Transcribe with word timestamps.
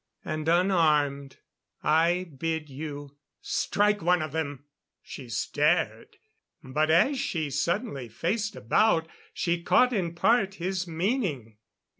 And 0.25 0.49
unarmed. 0.49 1.37
I 1.83 2.31
bid 2.35 2.71
you 2.71 3.17
strike 3.39 4.01
one 4.01 4.23
of 4.23 4.31
them!" 4.31 4.63
She 5.03 5.29
stared; 5.29 6.17
but 6.63 6.89
as 6.89 7.19
she 7.19 7.51
suddenly 7.51 8.09
faced 8.09 8.55
about, 8.55 9.07
she 9.31 9.61
caught 9.61 9.93
in 9.93 10.15
part 10.15 10.55
his 10.55 10.87
meaning. 10.87 11.57